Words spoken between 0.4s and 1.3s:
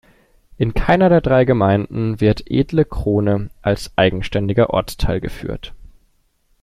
In keiner der